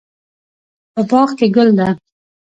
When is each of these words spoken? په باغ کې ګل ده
په 0.93 1.01
باغ 1.09 1.29
کې 1.37 1.47
ګل 1.55 1.69
ده 1.79 1.87